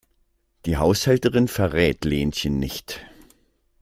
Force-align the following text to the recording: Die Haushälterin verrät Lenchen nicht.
Die 0.65 0.77
Haushälterin 0.77 1.47
verrät 1.47 2.05
Lenchen 2.05 2.57
nicht. 2.57 3.01